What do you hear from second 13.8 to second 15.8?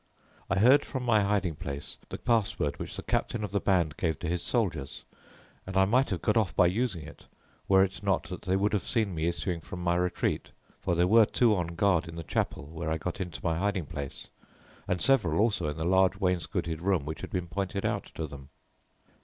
place, and several also in